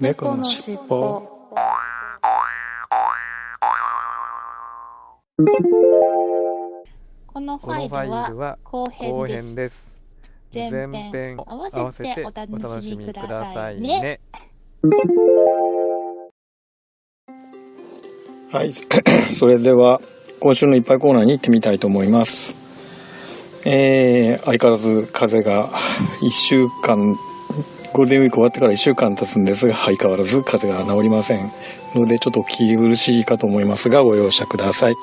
[0.00, 1.28] 猫のしっぽ
[7.26, 9.92] このファイこのファイルは後後編です。
[10.52, 14.00] 編です前編合わせておお楽しみみくださいさいね。
[14.00, 14.20] ね
[18.50, 18.72] はい。
[19.34, 20.00] それでは、
[20.40, 22.54] 今週のいっぱいコーナーに行ってみたいと思います。
[23.66, 25.68] えー、相変わらず風が
[26.22, 27.14] 1週間、
[27.92, 31.50] ゴールデンウィーク終わってから1週間経つんですが、相変わらず風が治りません。
[31.94, 34.94] ので、ちょっとお聞き苦しいかと思いますが、ご容赦ください。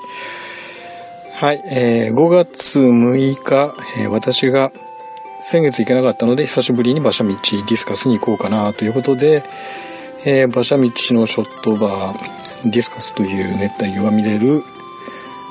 [1.35, 1.61] はい。
[1.69, 4.71] えー、5月6日、えー私が
[5.39, 9.43] 先月行けなかったので、久しぶりに馬車道ディスカスに行こうかなということで、
[10.25, 14.63] えー馬車道のショットバーディスカスという熱帯魚が見れる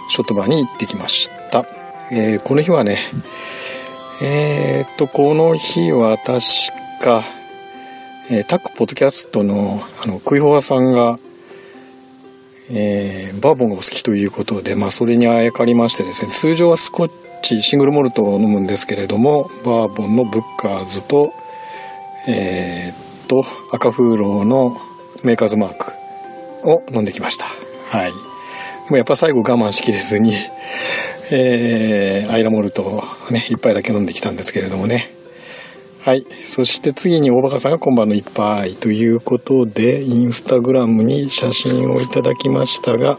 [0.08, 1.64] ショットバーに行ってきました、
[2.10, 2.98] えーこの日はね
[4.22, 6.40] えーっとこの日は確か、
[8.30, 11.16] えータックポッドキャストのあのクイホワさんが
[12.70, 17.10] えーバーボンがお好きということで、まあ、それにあやかりましてですね通常はスコッ
[17.42, 21.32] チシングルモルトを飲むんですけれどもバーボンのブッカーズと
[22.28, 23.42] えーっと
[23.72, 24.76] 赤風浪の
[25.22, 25.92] メーカーズマーク
[26.68, 27.46] を飲んできました。
[27.90, 28.10] はい。
[28.10, 28.16] で
[28.90, 30.32] もやっぱ最後我慢しきれずに
[31.30, 35.15] えーアイラモルトをね一杯だけ飲んできたんですけれどもね。
[36.06, 36.24] はい。
[36.44, 43.18] そして次に大バカさんが今晩の一杯ということで、インスタグラムに写真をいただきましたが、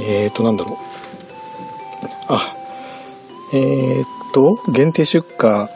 [0.00, 0.76] えーと、なんだろう。
[2.26, 2.40] あ、
[3.54, 5.68] えーと、限定出荷、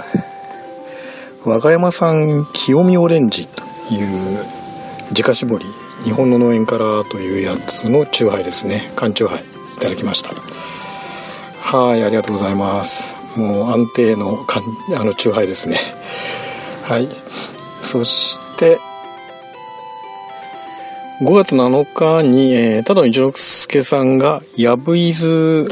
[1.44, 4.44] 和歌山産清見オレンジという
[5.10, 5.64] 自家搾り、
[6.02, 8.90] 日本の農園からというやつのチューハイですね。
[8.96, 10.32] 缶チューハイいただきました。
[11.60, 13.23] はい、ありがとうございます。
[13.36, 14.64] もう安定のかん
[14.96, 15.78] あのチューハイですね。
[16.84, 17.08] はい。
[17.80, 18.78] そして、
[21.22, 25.68] 5月7日に、えー、ただの一之輔さんが、やぶいず、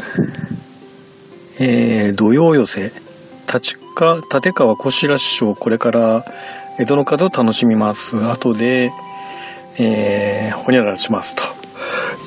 [1.61, 2.93] えー、土曜寄せ、
[3.53, 6.25] 立川、立川こしら師匠、これから、
[6.79, 8.25] 江戸の風を楽しみます。
[8.25, 8.93] 後で、
[9.79, 11.35] えー、ほにゃららします。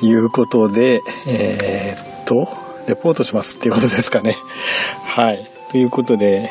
[0.00, 4.36] ということで、えーっと、レポートしますっていうことですかね。
[5.06, 5.46] はい。
[5.70, 6.50] ということで、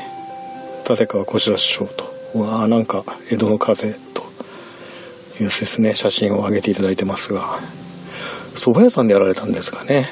[0.90, 4.22] 立川こしら師匠と、うわあなんか、江戸の風と
[5.40, 5.96] いうやつですね。
[5.96, 7.60] 写真を上げていただいてますが、
[8.56, 10.10] 蕎麦屋さんでやられたんですかね。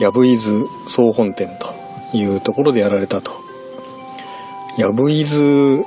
[0.00, 3.32] やぶいず総本店というところでやられたと。
[4.78, 5.84] やぶいず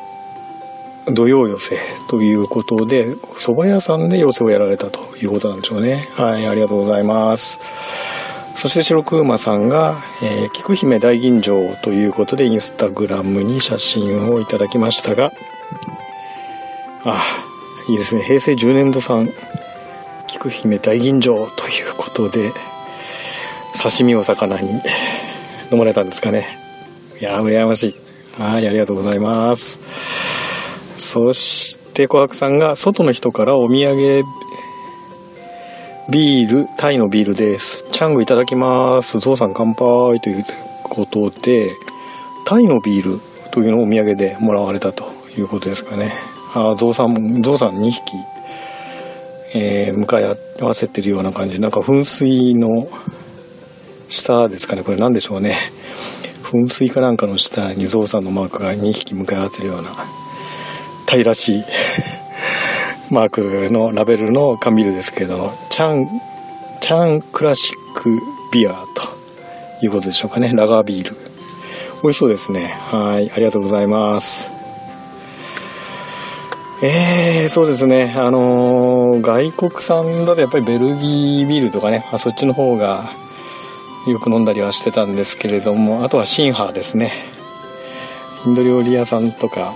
[1.08, 1.78] 土曜寄せ
[2.08, 6.08] ということで、蕎麦屋さんで寄せをやられたということなんでしょうね。
[6.16, 7.60] はい、ありがとうございます。
[8.56, 15.32] そして白く馬さんが、えー、菊姫大吟醸ということでインスタグラムに写真をいただきましたが、
[17.04, 17.22] あ、
[17.90, 18.24] いいですね。
[18.24, 19.30] 平成10年度産
[20.28, 22.52] 菊姫大吟醸ということで、
[23.80, 24.72] 刺身を魚に
[25.72, 26.48] 飲まれたんですかね。
[27.20, 28.42] いやー、羨ましい。
[28.42, 29.80] はい、ありがとうございます。
[30.98, 34.24] そして、琥珀さんが、外の人からお土産
[36.10, 37.75] ビール、タイのビールです。
[37.96, 39.20] チャングいただきます。
[39.20, 40.44] ゾウさん乾杯という
[40.84, 41.72] ことで、
[42.46, 43.20] タイのビール
[43.52, 45.06] というのをお土産でもらわれたと
[45.38, 46.12] いうことですかね。
[46.56, 48.02] あ、ゾウさん、ゾウさん2匹、
[49.56, 51.62] えー向かい合わせてるような感じ。
[51.62, 52.86] なんか噴水の
[54.10, 54.84] 下ですかね。
[54.84, 55.56] これ何でしょうね。
[56.44, 59.92] 噴水かなんかの下にゾウさんのマークが2匹向かい合わせてるような、
[61.06, 61.64] タイらしい
[63.10, 66.06] マークのラベルの缶ビールですけれど、チャン、
[66.82, 68.22] チャンクラシック
[68.52, 70.54] ビアということでしょうかね。
[70.54, 71.16] ラガービール。
[72.04, 72.66] 美味しそうですね。
[72.92, 73.32] はい。
[73.32, 74.52] ありがとうございます。
[76.84, 78.14] えー、そうですね。
[78.16, 83.06] あのー外国産だとやっぱりベルギービールとかね、あ、そっちの方が
[84.08, 87.12] よく飲んだりはしてたんですけれども、あとはシンハーですね。
[88.46, 89.74] インド料理屋さんとか、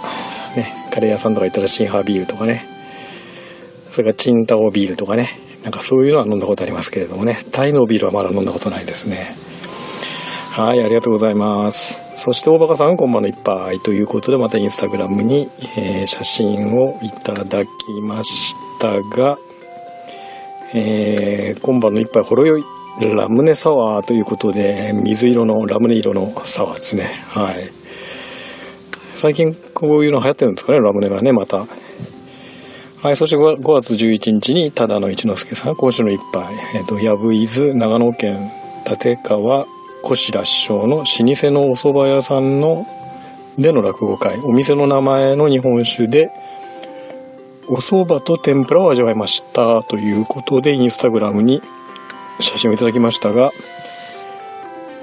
[0.56, 2.64] ね、カレー屋さんとか行ったらシンハービールとかね、
[3.92, 5.30] それからチンタオビールとかね、
[5.64, 9.36] なんかそういうのは飲んだことありますけれどもね、タイのビールはまだ飲んだことないですね。
[10.52, 12.02] はい、ありがとうございます。
[12.16, 17.70] そして大バカさん、こんばんの一杯ということで、またインスタグラムに、えー写真をいただき
[18.02, 19.38] ましたが、
[20.74, 22.64] えー今晩の一杯ほろ酔い
[23.00, 27.06] ラムネサワーということで、水色のラムネ色のサワーですね。
[27.30, 27.70] はい。
[29.14, 31.66] 最近こういうの流行ってるんですかね、ラムネがね、また。
[33.02, 38.52] はい、そして 5, 5月11日に、ただの一之輔さん、今週の一杯、えっ、と、やぶいず、長野県
[38.86, 39.66] 立川
[40.04, 42.86] 小白師匠の老舗のお蕎麦屋さんの
[43.58, 46.30] での落語会、お店の名前の日本酒で、
[47.70, 51.62] お蕎麦と天ぷらを味わいましたということで、インスタグラムに
[52.42, 53.52] 写真をいただきましたが、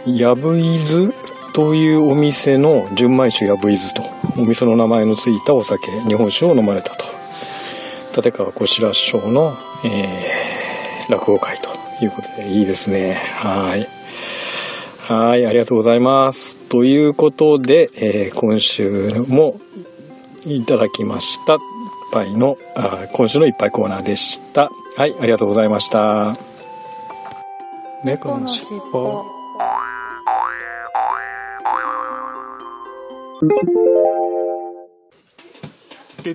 [0.07, 1.15] やぶいず
[1.55, 4.03] というお店の純米酒やぶいずと、
[4.37, 7.16] お店の名前のついたお酒、日本酒を飲まれたと。
[8.17, 9.55] 立川こしら師匠の、
[9.85, 11.69] えー、落語会と
[12.03, 13.13] いうことで、いいですね。
[13.13, 13.87] はい。
[15.13, 16.57] はい、ありがとうございます。
[16.69, 19.61] ということで、えー、今週も
[20.47, 21.59] いただきました。
[22.13, 24.71] 杯のあ、今週のいっぱいコーナーでした。
[24.97, 26.35] はい、ありがとうございました。
[28.03, 29.27] 猫のしっぽ。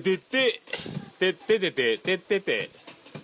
[0.00, 0.60] て
[1.22, 2.70] て、てててて、ててて。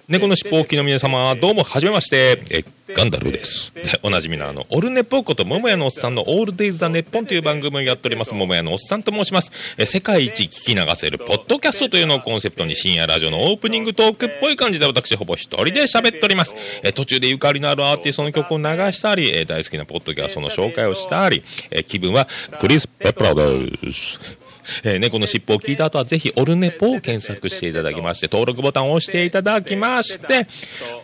[0.06, 2.64] 猫のしっぽおきの皆様、どうも、はじめまして、え、
[2.94, 3.74] ガンダルです。
[3.74, 9.50] で、 おなじみのあの、オルネポこと、桃屋のおっさんのオールデイズ・ザ・ネッポンという番組をやっております、桃屋のおっさんと申します。
[9.76, 16.54] え、世界一聞き流せる、ポッドキャストというのをコンセプトに、深夜ラジオのオープニングトークっぽい感じで、私、ほぼ一人で喋っております。
[16.84, 21.42] え、途中でゆかりのあるアーティストの曲を流したり、え、大好きなポッドキャストの紹介をしたり、
[21.72, 22.28] え、気分は、
[22.60, 24.47] クリス・ペプラです。
[24.84, 30.46] えー、猫の尻尾を聞いた後はぜひオルネポを検索していただきまして、登録ボタンを押していただきまして、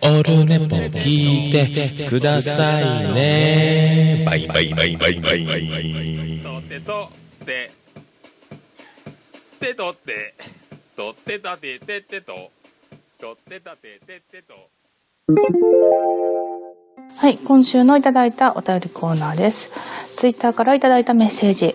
[0.03, 4.25] オルネポ聞いてくださいね。
[4.27, 6.41] バイバイバイバイバイ。
[6.43, 7.11] とってと
[7.43, 7.71] って、
[9.61, 10.35] てとって、
[10.97, 12.51] とってたてててと、
[13.21, 14.55] とってたてててと。
[17.17, 19.71] はい、今週のいただいたお便りコーナーです。
[20.17, 21.75] ツイッターからいただいたメッセージ。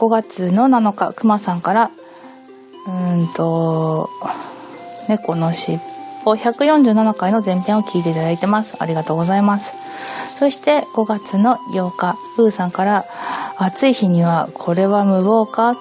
[0.00, 1.90] 5月の7日、くまさんから、
[2.88, 4.08] うんと、
[5.08, 5.80] 猫のしっ
[6.24, 8.76] ぽ147回の前編を聞いていただいてます。
[8.80, 9.74] ありがとうございます。
[10.38, 13.04] そして5月の8日、プーさんから、
[13.58, 15.72] 暑い日にはこれは無謀か？
[15.72, 15.76] うん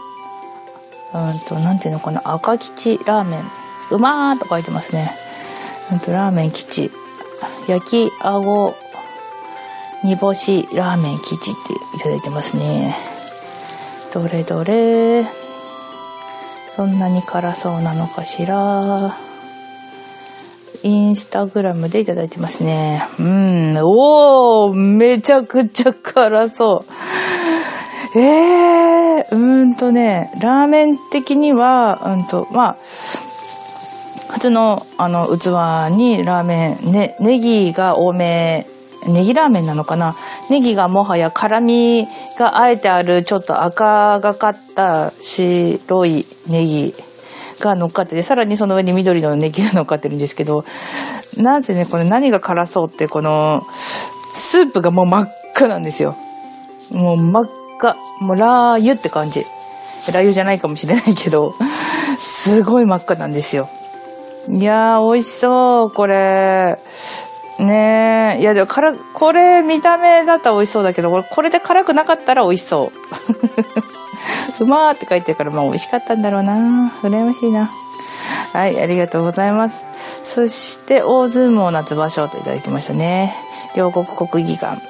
[1.48, 3.42] と、なんていうのかな、赤吉ラーメン。
[3.92, 5.10] うまーと書いてますね。
[5.94, 6.92] うんと、ラーメン吉。
[7.70, 8.76] 焼きあご
[10.04, 12.96] 煮干しラーメン吉っていただいてますね。
[14.14, 15.26] どれどれ
[16.76, 19.16] そんなに辛そうなのかしら
[20.84, 23.06] インスタグラムでいただいてますね。
[23.20, 23.78] うん。
[23.82, 26.86] おーめちゃくちゃ辛そ
[28.16, 28.20] う。
[28.20, 32.78] えー、うんとね、ラーメン的には、うんと、まあ、
[34.32, 35.48] 普通の、あの、器
[35.94, 38.66] にラーメン、ね、ネギが多め
[39.08, 40.16] ネギラーメンなのかな？
[40.50, 42.08] ネギがもはや辛み
[42.38, 46.94] があえてあるちょっと赤がかった白いネギ
[47.62, 50.64] が乗っかってて、さらにその上に緑のネギが乗っかってるんですけど、
[51.38, 53.62] なぜね、これ何が辛そうって、この、
[54.34, 56.16] スープがもう真っ赤なんですよ。
[56.90, 57.96] もう真っ赤。
[58.20, 59.42] もうラー油って感じ。
[59.42, 61.54] ラー油じゃないかもしれないけど、
[62.18, 63.70] すごい真っ赤なんですよ。
[64.50, 66.80] いやー、美味しそう、これ。
[67.60, 68.42] ねえ。
[68.42, 72.92] いやでも辛、これ見た目だったら美味しそうだけど、これで辛くなかったら美味しそ
[74.60, 74.64] う。
[74.64, 76.92] うまーって書いてるから、まあ美味しかったんだろうな。
[77.02, 77.70] 羨ましいな。
[78.54, 79.86] はい、ありがとうございます。
[80.24, 83.36] そして、大相撲夏場所といただきましたね。
[83.76, 84.82] 両国国技館。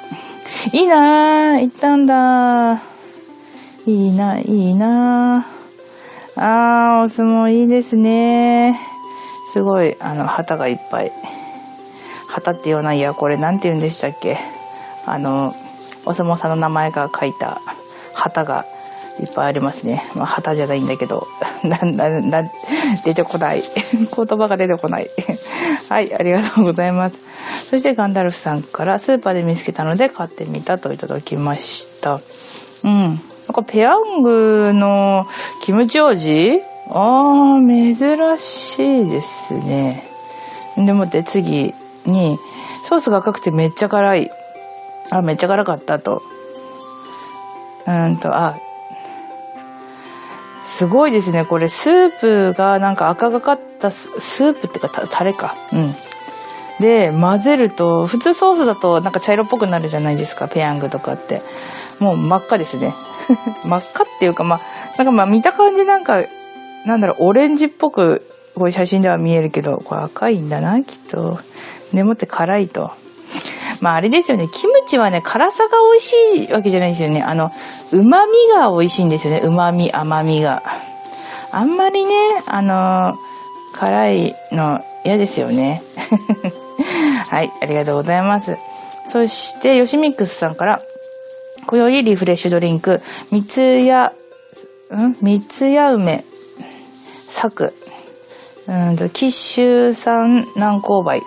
[0.73, 2.81] いいなー行ったんだ
[3.85, 5.45] いいな、いいな
[6.35, 8.79] あー、お相撲いいですね。
[9.51, 11.11] すごい、あの、旗がいっぱい。
[12.39, 14.37] 旗って言わないや、これなんて言うんでしたっけ？
[15.05, 15.53] あの、
[16.05, 17.61] お相撲さんの名前が書いた
[18.13, 18.65] 旗が
[19.19, 20.03] いっぱいありますね。
[20.15, 21.27] まあ、旗じゃないんだけど、
[21.63, 22.41] な、な、な、
[23.03, 23.61] 出てこない。
[24.15, 25.07] 言葉が出てこない。
[25.89, 27.17] はい、ありがとうございます。
[27.69, 32.19] そしてガンダルフさんからスーパーで見つけたので買ってみたといただきました。
[32.83, 32.91] うん。
[33.01, 33.17] なん
[33.53, 35.25] かペヤングの
[35.63, 40.07] キムチ味ああ、珍しいですね。
[40.77, 41.73] でもって次、
[42.09, 42.37] に、
[42.83, 44.31] ソースが赤くてめっちゃ辛い。
[45.11, 46.21] あ、めっちゃ辛かったと。
[47.87, 48.55] うんと、あ、
[50.63, 51.45] すごいですね。
[51.45, 55.55] これ、スープがなんか赤がかったスープっていうか、タレか。
[55.73, 55.93] うん。
[56.79, 61.41] で、混ぜると、普通ソースだとなんか茶色っぽくなるじゃないですか、ペヤングとかって。
[61.99, 62.93] もう真っ赤ですね。
[63.65, 64.61] 真っ赤っていうか、まあ、
[64.97, 66.23] なんかまあ見た感じなんか、
[66.85, 68.25] なんだろう、オレンジっぽく、
[68.55, 71.39] こういう写真では見えるけど、これ赤いんだな、きっと。
[71.93, 72.91] でもって辛いと。
[73.81, 74.47] まああれですよね。
[74.47, 76.05] キムチはね、辛さが美味
[76.45, 77.21] しいわけじゃないですよね。
[77.21, 77.49] あの、
[77.91, 79.41] 旨味が美味しいんですよね。
[79.43, 80.63] 旨味、甘みが。
[81.51, 82.13] あんまりね、
[82.47, 83.13] あの、
[83.73, 85.81] 辛いの嫌ですよね。
[87.29, 88.57] はい、ありがとうございます。
[89.07, 90.81] そして、ヨシミックスさんから、
[91.67, 94.13] 今宵リフレッシュドリンク、三ツ矢
[94.91, 95.15] ん？
[95.21, 96.23] 三ツ矢梅、
[97.27, 97.73] 作、
[98.67, 101.21] うんと、紀州産南高梅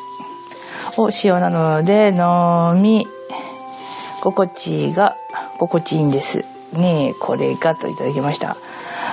[0.98, 3.06] を使用なので、飲み、
[4.20, 5.16] 心地が、
[5.58, 6.44] 心地いいんです。
[6.74, 8.56] ねこれがといただきました。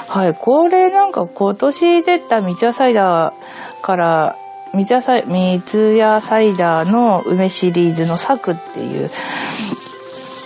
[0.07, 4.35] はい、これなんか今年出た三ツ矢サイダーから、
[4.73, 9.09] 三ツ矢サイ三ツ矢サイダーの梅シリーズの作っていう、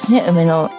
[0.10, 0.70] ね、梅の、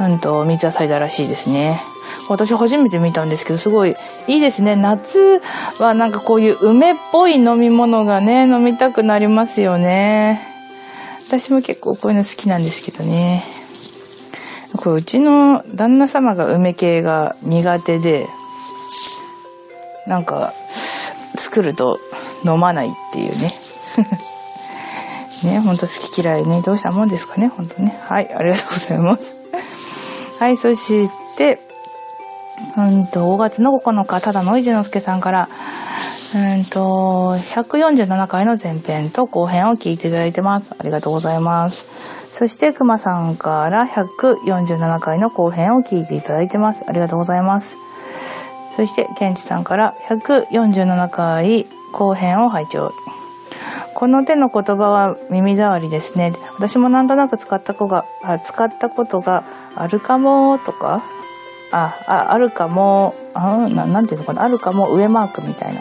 [0.00, 1.80] うんと、三ツ矢サイダーらしいですね。
[2.28, 3.94] 私初めて見たんですけど、すごい
[4.26, 4.76] いいですね。
[4.76, 5.40] 夏
[5.78, 10.40] はなんかこういう梅っぽい飲み物がね、飲みたくなりますよね。
[11.28, 13.44] 私も結構こういうの好きなんですけどね。
[14.76, 18.26] これうちの旦那様が梅系が苦手で、
[20.06, 20.52] なんか
[21.36, 21.98] 作ると
[22.44, 23.52] 飲まないっていうね。
[25.44, 27.98] ね、ほんと好き嫌いね、どうしたもんですかね、ほんとね。
[28.08, 29.36] はい、ありがとうございます。
[30.38, 31.60] はい、そして、
[32.76, 35.48] うんと、5月の9日、ただのいじのすけさんから、
[36.34, 40.72] うんと、147回の前編と後編を聞いていただいてます。
[40.78, 41.86] ありがとうございます。
[42.32, 46.84] そして、くまさんから147回の後編を聞いていただいてます。
[46.88, 47.76] ありがとうございます。
[48.76, 52.92] そして、ケンチさんから147回後編を拝聴。
[53.94, 56.32] この手の言葉は耳障りですね。
[56.56, 59.44] 私もなんとなく使った子が、あ使ったことが
[59.76, 61.02] あるかもとか、
[61.72, 65.80] あ、あ、あるかも、あななんていうのかな、あるかも上マークみたいな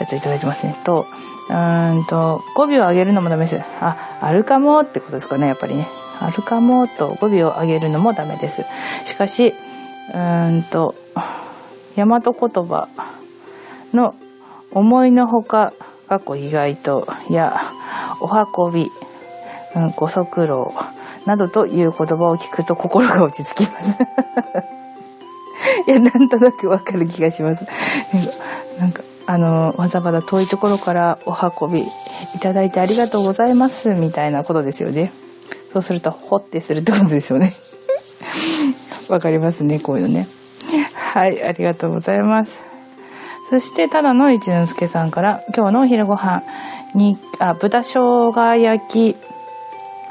[0.00, 0.76] やつをいただいてますね。
[0.84, 1.06] と、
[1.48, 3.64] うんと、語尾を上げるのもダメです。
[3.80, 5.86] あ、あるかもってことですかね、やっぱりね。
[6.20, 8.64] あるかもと語尾を上げるのもダメです。
[9.04, 9.54] しかし、
[10.14, 10.94] うんと、
[11.96, 12.32] 大和言
[12.64, 12.88] 葉
[13.92, 14.14] の
[14.72, 15.72] 思いのほか、
[16.08, 17.62] 過去意外と、や、
[18.20, 18.28] お
[18.66, 18.90] 運び、
[19.74, 20.72] うん、ご足労、
[21.26, 23.98] などという言葉を聞くと心が落ち着きます。
[25.86, 27.66] いや、なんとなくわかる気がします。
[28.78, 31.84] なんか、あの、わざわざ遠いところからお運びい
[32.40, 35.12] ただいてありがとうございます、みたいなことですよね。
[35.72, 37.52] そうすると、ほってするってことですよね。
[39.08, 40.26] わかりますね、こういうのね。
[41.14, 42.60] はい、ありがとうございます。
[43.50, 46.42] そして、ただの一之輔さんから、今日のお昼ご飯
[46.94, 49.16] に、あ、豚生姜焼き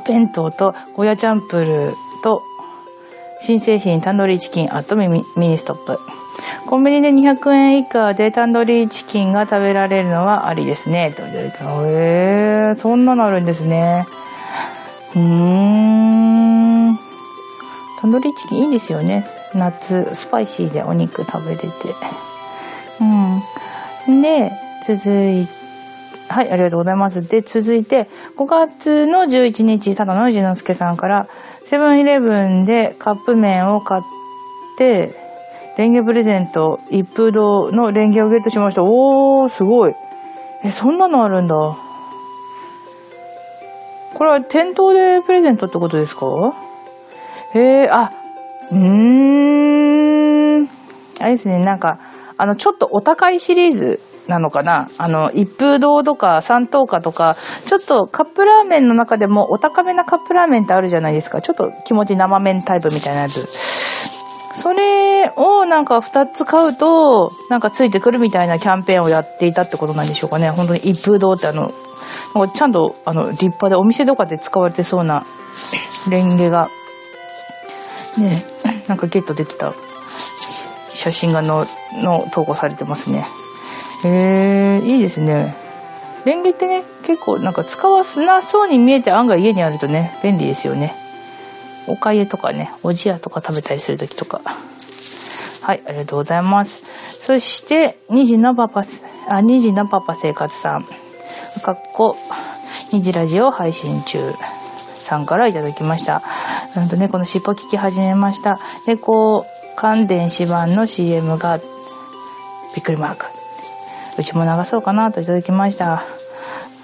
[0.08, 2.11] 弁当とゴーヤチャンプルー
[3.42, 5.98] 新製品タンドリーチキンアットミミニストップ。
[6.68, 11.12] コンビニで200円以下でタンドリーチキンが食べられるのはありですね。
[11.16, 14.06] といただいてへえー、そんなのあるんですね。
[15.16, 15.22] うー
[16.92, 16.98] ん。
[18.00, 19.26] タンドリーチキンいいですよね。
[19.56, 21.68] 夏、スパイシーでお肉食べれて。
[23.00, 24.22] うん。
[24.22, 24.52] で、
[24.86, 25.61] 続いて、
[26.32, 27.28] はい、ありがとうございます。
[27.28, 28.08] で、続いて、
[28.38, 31.28] 5月の11日、ただのじのすけさんから、
[31.66, 34.02] セブンイレブンでカップ麺を買っ
[34.78, 35.14] て、
[35.78, 38.84] レンゲプレゼント、一風堂のレンゲをゲットしました。
[38.84, 39.94] おー、すごい。
[40.64, 41.56] え、そんなのあるんだ。
[44.14, 46.28] これは店頭でプレゼントってことですか？
[47.56, 48.12] へえ、あ、
[48.72, 48.78] うー
[50.62, 50.68] ん。
[51.20, 51.98] あれですね、なんか、
[52.38, 54.00] あの、ちょっとお高いシリーズ
[54.32, 54.90] なのかな？
[54.98, 57.36] あの、一風堂とか三等価とか、
[57.66, 61.42] ちょっとカップラーメンの中でもお高めなカップラーメンってあるじゃないですか。
[61.42, 63.46] ちょっと気持ち生麺タイプみたいなやつ。
[64.54, 70.50] それをなんか二つ買うと、なんかついてくるみたいなキャンペーンをやっていたってことなんでしょうかね。
[70.50, 71.72] 本当に一風堂ってあの、
[72.54, 75.24] ちゃんとあの立派でお店とかで使われてそうな
[76.10, 76.70] レンゲが、
[78.18, 78.44] ね、
[78.88, 79.74] なんかゲットできた
[80.90, 81.66] 写真がの、
[82.04, 83.24] の投稿されてますね。
[84.04, 85.56] へえ、いいですね。
[86.26, 90.94] レンゲってね、結構なんか使わなそうに見えて案外家にあるとね、便利ですよね。
[91.88, 94.42] おかゆとかね、おじやとか食べたりするときとか。
[95.64, 96.84] はい、ありがとうございます。
[97.20, 98.82] そして、2時のパパ、
[99.28, 100.84] あ、2時のパパ生活さん。
[101.64, 102.16] かっこ、
[102.92, 104.20] 2時ラジオ配信中。
[105.12, 106.22] さんからいただきました。
[106.76, 108.58] なんとね、この尻尾聞き始めました。
[108.86, 113.41] で、こう、乾電子版の CM が、びっくりマーク。
[114.22, 116.04] うちも流そうかなといただきました。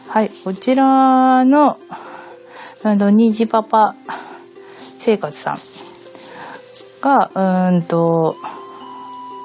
[0.09, 1.77] はい、こちらの、
[2.81, 3.93] なんと、ニジパパ
[4.97, 5.57] 生活さん
[6.99, 8.35] が、うーんと、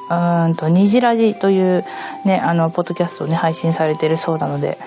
[0.08, 1.84] うーんと、ニジラジという
[2.24, 4.78] ね、あの、ポッドキャストをね、配信されてるそうなので、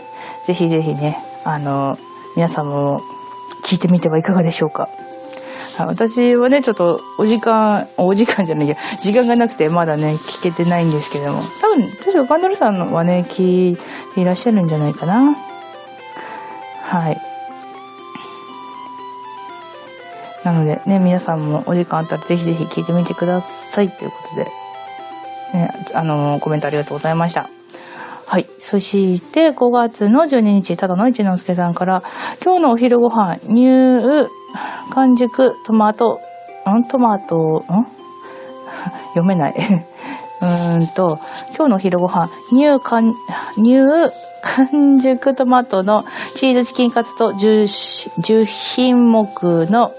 [0.47, 1.99] ぜひぜひね、あの、
[2.35, 2.97] 皆さんも
[3.65, 4.89] 聞いてみてはいかがでしょうか。
[5.79, 13.77] 私はね、ちょっとお時間、お時間じゃないや、時間がなくてまだね、聞けてないんですけども、多分、確かガンダルさんはね、聞い
[14.13, 15.35] ていらっしゃるんじゃないかな。
[16.83, 17.21] はい。
[20.43, 24.45] なのでね、皆さんもお時間あったらぜひぜひ聞いてみてくださいということで、
[25.57, 27.49] ね、あの、コメントありがとうございました。
[28.27, 28.47] はい。
[28.59, 32.03] そして、5月の12日、ただの一之輔さんから、
[32.43, 34.27] 今日のお昼ご飯、乳、
[34.91, 36.19] 完熟、トマト、
[36.67, 36.83] ん？
[36.85, 37.61] トマト、ん？
[39.13, 39.55] 読めない。
[40.41, 41.19] うんと、
[41.55, 43.13] 今日のお昼ご飯、乳完、
[43.57, 43.85] 乳
[44.41, 46.03] 完熟トマトの
[46.35, 47.63] チーズチキンカツと 10,
[48.21, 49.25] 10品目
[49.67, 49.91] の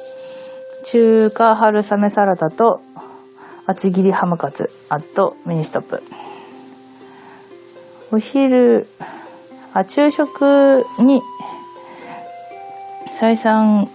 [0.84, 2.80] 中華春雨サラダと
[3.66, 6.02] 厚切りハムカツ、あとミニストップ。
[8.12, 8.86] お昼、
[9.74, 11.22] あ、昼食に、
[13.18, 13.88] 採算、ん？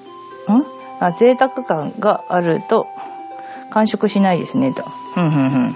[1.00, 2.88] あ、贅沢感があると、
[3.72, 4.84] 完食しないですね、と。
[4.84, 5.75] ふんふんふん。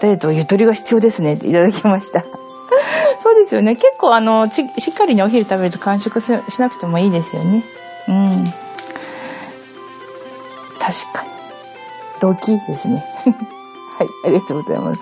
[0.00, 2.22] ダイエットゆとりが必要ですね、っていただきました。
[3.20, 3.76] そうですよね。
[3.76, 7.64] 結構あの、ちしっかりね、お昼食べると完食しなくてもいいですよね。
[8.08, 8.44] うん。
[10.78, 11.30] 確かに。
[12.20, 13.04] ドキですね。
[13.98, 15.00] はい、ありがとうございます。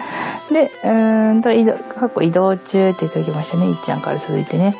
[0.52, 3.66] で、うんと、移動、過去移動中っていただきましたね。
[3.66, 4.74] いっちゃんから続いてね。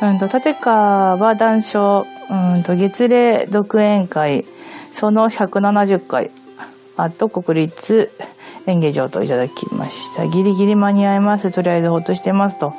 [0.00, 4.44] うんと、立川談笑、うんと、月例独演会、
[4.92, 6.30] その170回、
[6.96, 8.10] あと国立
[8.66, 10.26] 演芸場といただきました。
[10.26, 11.50] ギリギリ間に合います。
[11.50, 12.72] とりあえずほっとしてますと。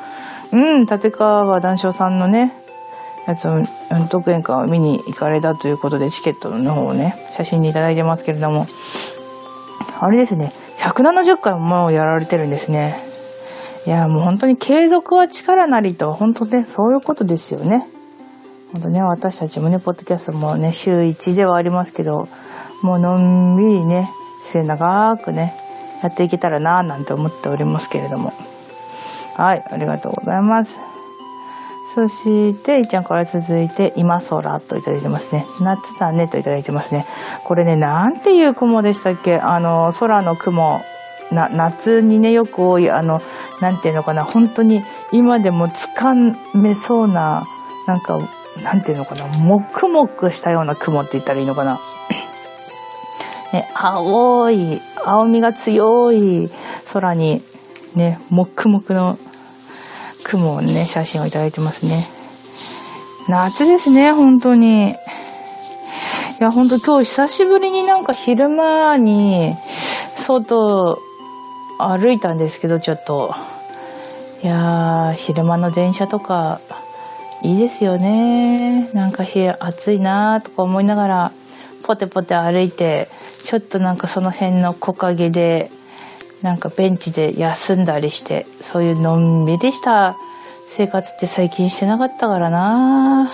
[0.52, 2.54] うん、立川談笑さんのね、
[3.28, 3.66] やつを、うん
[4.10, 8.66] 独演会を見に行かれたということで、チケットの方をね、写真にいただいてますけれども、
[10.00, 10.52] あれですね、
[10.84, 12.96] 170回もやられてるんですね。
[13.88, 17.88] いや、もう本当に継続は力なりと、本当ね、そういうことですよね。
[18.74, 22.28] 本当ね、私たちもね、ポッドキャストもね、週1ではありますけど、
[22.82, 24.10] もうのんびりね、
[24.44, 25.54] 末長くね、
[26.02, 28.34] やっていけたらなぁなんて思っておりますけれども。
[29.38, 30.93] はい、ありがとうございます。
[31.94, 35.46] そして、いちゃんから続いて、今空といただいてますね。
[35.62, 37.06] 夏だねといただいてますね。
[37.44, 39.36] これね、なんていう雲でしたっけ？
[39.36, 40.82] あの、空の雲。
[41.32, 43.22] な、夏にね、よく多い、あの、
[43.62, 46.14] なんていうのかな、本当に今でもつか
[46.54, 47.44] めそうな、
[47.88, 48.20] なんか、
[48.64, 51.80] なんていうのかな、もくもくしたような雲って言ったらいいのかな？
[53.52, 56.50] ね、青い、青みが強い
[56.92, 57.42] 空に、
[57.96, 59.18] ね、もくもくの
[60.24, 62.08] 雲をね、写真をいただいてますね。
[63.28, 64.90] 夏ですね、本当に。
[64.90, 64.96] い
[66.40, 69.56] や、本当今日久しぶりになんか昼間に、
[70.18, 70.98] 外、
[71.78, 73.34] 歩いたんですけど、ちょっと。
[74.44, 76.60] いやー、昼間の電車とか、
[77.44, 78.90] いいですよね。
[78.94, 81.32] なんか日暑いなーとか思いながら、
[81.84, 83.08] ポテポテ歩いて、
[83.44, 85.70] ちょっとなんかその辺の木陰で、
[86.44, 90.16] なんかベンチで休んだりして、そういうのんびりした
[90.68, 93.30] 生活って最近してなかったからな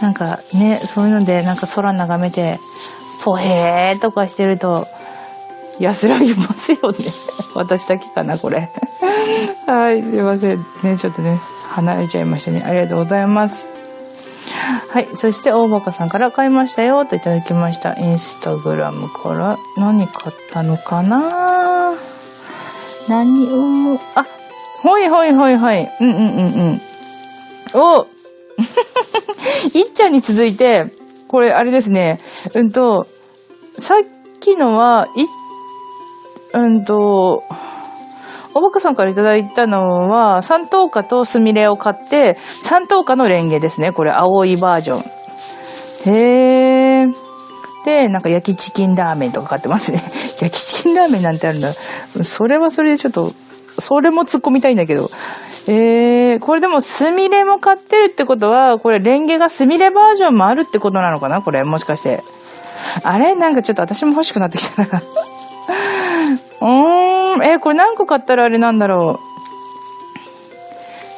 [0.00, 2.58] なんかね、そういうのでなんか空眺めて、
[3.24, 4.86] ポヘーとかしてると、
[5.78, 6.98] 安らぎますよね。
[7.54, 8.68] 私だけかな、これ。
[9.66, 10.66] はい、すいません。
[10.82, 11.38] ね、ちょっとね、
[11.70, 12.62] 離れちゃいましたね。
[12.64, 13.66] ありがとうございます。
[14.90, 15.08] はい。
[15.16, 17.94] そして、大バカさんから買いましたよといただきました。
[17.94, 21.94] インスタグラムから何買ったのかな
[23.08, 24.24] 何を、あ、
[24.82, 25.88] ほいほいほいほい。
[26.00, 26.80] うんうんうんうん。
[27.74, 28.06] お
[29.74, 30.84] いっちゃんに続いて、
[31.28, 32.18] これあれですね。
[32.54, 33.06] うんと、
[33.78, 33.98] さっ
[34.40, 35.26] きのは、い、
[36.58, 37.42] うんと、
[38.54, 43.92] おばかさんからいただいたのは、三等価とスミレを買って、三等価のレンゲですね。
[43.92, 45.00] これ、青いバージョン。
[46.14, 46.81] へー。
[47.84, 50.00] で、なんか焼きチキンラーメンとか買ってますね。
[50.40, 51.72] 焼きチキンラーメンなんてあるんだ。
[51.72, 53.32] それはそれでちょっと、
[53.78, 55.10] それも突っ込みたいんだけど。
[55.68, 61.40] えー、これでもスミレも買ってるってことは、これレンゲがスミレバージョンもあるってことなのかな？
[61.40, 62.20] これ、もしかして。
[63.04, 63.34] あれ？
[63.36, 64.88] なんかちょっと私も欲しくなってきたな。
[66.62, 69.24] うーん、えーこれ何個買ったらあれなんだろう？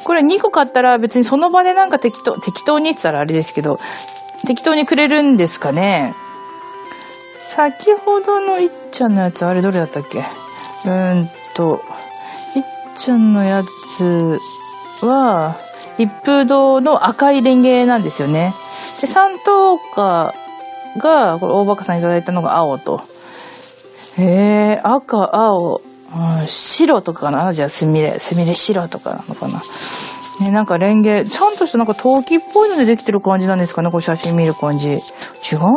[0.05, 3.79] これ2個買ったら別にその場でなんか適当、適当に言ったらあれですけど、
[4.45, 6.13] 適当にくれるんですかね？
[7.47, 10.19] 先ほどのいっちゃんのやつ、あれどれだったっけ？
[10.19, 11.79] うーんと、
[12.55, 12.63] いっ
[12.95, 13.63] ちゃんのや
[13.97, 14.39] つ
[15.01, 15.55] は、
[15.97, 18.53] 一風堂の赤いレンゲなんですよね。
[18.99, 20.33] で、三等価
[20.97, 23.01] が、これ大バカさんいただいたのが青と。
[24.17, 25.81] へえ、赤、青、
[26.15, 27.51] うん、白とかかな？
[27.53, 29.61] じゃあ、すみれ、すみれ白とかなのかな？
[30.41, 33.89] ね、なんかレンゲ、ちゃんとしたなんか陶器っぽいのでできてる感じなんですかね？
[33.89, 34.91] これ写真見る感じ。
[34.91, 34.99] 違う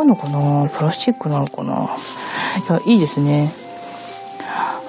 [0.05, 0.67] のかな？
[0.69, 1.73] プラスチックなのかな？
[1.73, 1.77] い
[2.69, 3.49] や、いいですね。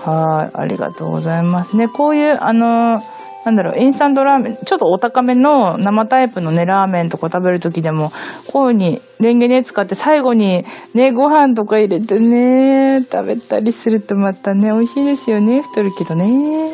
[0.05, 1.77] はい、ありがとうございます。
[1.77, 8.11] ね、こういう、あのーなんだろう、インスタントラーメン、ちょっとお高めの生タイプのね、ラーメンとか食べるときでも、
[8.53, 15.63] こういうふうにレンゲね使って最後にね、ご飯とか入れてね、食べたりするとまたね、美味しいですよね。
[15.63, 16.71] 太るけどね。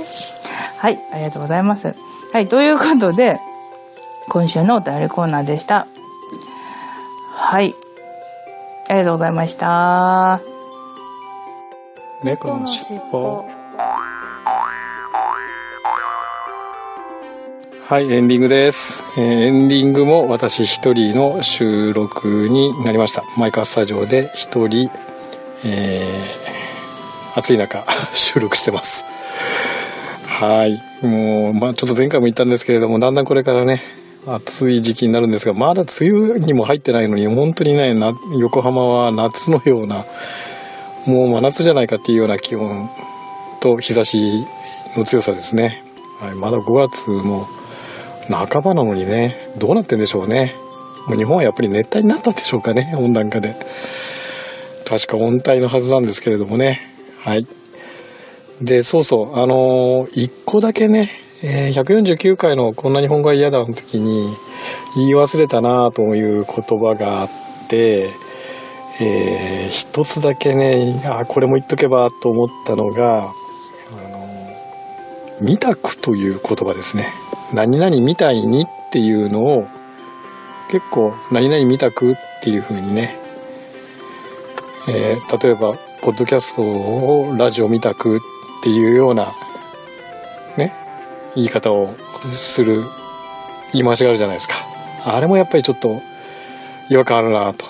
[0.78, 1.94] はい、ありがとうございます。
[2.36, 3.40] はい、ということで、
[4.28, 5.86] 今週のお便りコーナーでした。
[7.32, 7.74] はい。
[8.90, 10.38] ありがとうございました。
[12.22, 13.42] 猫のしっぽ。
[17.88, 19.02] はい、エンディングです。
[19.16, 23.24] えーエンディングも私一人の収録になりました。
[23.38, 24.90] マイカースタジオで一人、
[25.64, 29.06] えー暑い中 収録してます。
[30.38, 30.78] はい。
[31.02, 33.80] もう、まあちょっと前回も言ったんですけれども、だんだんこれからね、
[34.26, 40.04] 暑い時期になるんですが、まだ梅雨にも入ってないのに、本当にね、な横浜は夏のような、
[41.06, 42.86] もう真夏じゃないかっていうような気温
[43.60, 44.44] と日差し
[44.94, 45.82] の強さですね。
[46.20, 47.46] はい、まだ5月も
[48.30, 50.54] 半ばなのにね、どうなってんでしょうね。
[51.06, 53.54] もう日本はやっぱり熱帯になったんでしょうかね、温暖化で。
[54.86, 56.82] 確か温帯のはずなんですけれどもね。
[57.24, 57.46] はい。
[58.62, 61.10] で、そうそう、あのー一個だけね、
[61.42, 64.34] えー149回のこんな日本語が嫌だの時に
[64.96, 67.28] 言い忘れたなという言葉があっ
[67.68, 68.10] て、
[69.00, 73.32] えー一つだけね、あ、これも言っとけばと思ったのが、あの、
[75.42, 77.08] 見たくという言葉ですね。
[77.52, 79.66] 何々みたいにっていうのを、
[80.70, 83.16] 結構、何々見たくっていう風にね、
[84.88, 88.35] えー例えば、ポッドキャストをラジオ見たくって
[88.70, 89.32] いうような、
[90.56, 90.72] ね、
[91.34, 91.88] 言い方を
[92.30, 92.82] する
[93.72, 94.54] 言い回しがあるじゃないですか。
[95.04, 96.00] あれもやっぱりちょっと
[96.90, 97.66] 違和感あるなと。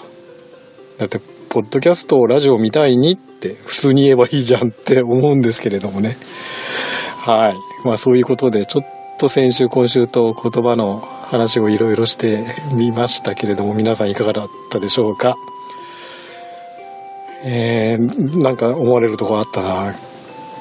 [0.98, 6.16] だって、ポッドキャストをラジオ見たいにって普通に言えばいいじゃんって思うんですけれどもね。
[7.20, 7.54] はい。
[7.84, 8.84] まあそういうことで、ちょっ
[9.18, 15.36] と先週、今週と言葉の話をいろいろしてみましたけれども、皆さんいかがだったでしょうか。
[17.44, 19.92] えー、なんか思われるとこあったな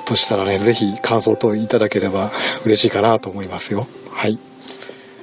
[0.06, 2.32] としたらね、ぜひ感想といただければ
[2.66, 3.88] 嬉しいかなと思いますよ。
[4.12, 4.38] はい。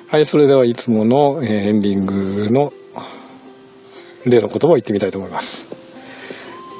[0.09, 2.73] はい、それではいつもの、えーエンディングの
[4.27, 5.67] 例の言葉を言ってみたいと思います。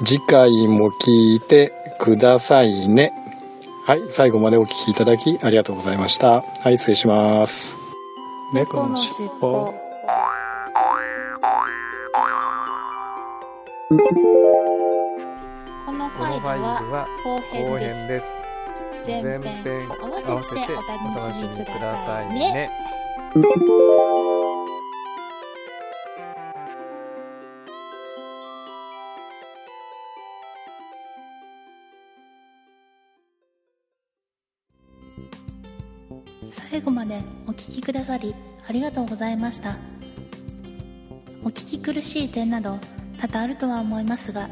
[0.05, 3.11] 次回も聞いてくださいね。
[3.85, 6.41] はい、最後までお聞きいただきありがとうございました。
[6.41, 7.75] はい、失礼します。
[8.53, 9.73] 猫のしっぽ。
[16.17, 17.37] このファイルは後
[17.77, 18.25] 編です。
[19.05, 22.69] 前編を合わせてお楽しみくださいね。
[36.69, 38.35] 最後までお聞きくださり
[38.67, 39.77] ありがとうございました
[41.43, 42.79] お聞き苦しい点など
[43.19, 44.49] 多々あるとは思いますが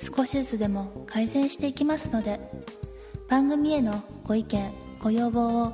[0.00, 2.40] 少しずつでも改善していきますので
[3.28, 3.92] 番組への
[4.24, 5.72] ご意見ご要望を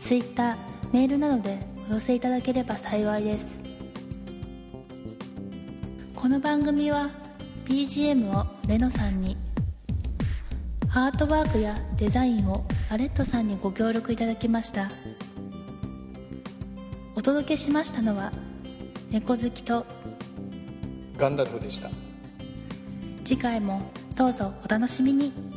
[0.00, 0.56] Twitter
[0.92, 1.58] メールなどで
[1.90, 3.46] お寄せいただければ幸いです
[6.14, 7.10] この番組は
[7.66, 9.36] BGM をレノさんに
[10.90, 14.90] アートワークやデザインをアレットさんにご協力いただきました
[17.14, 18.32] お届けしましたのは
[19.10, 19.86] 猫好きと
[21.16, 22.05] ガンダルフでした。
[23.26, 23.82] 次回も
[24.14, 25.55] どうぞお楽しみに。